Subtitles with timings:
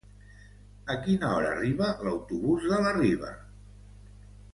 [0.93, 3.31] A quina hora arriba l'autobús de la Riba?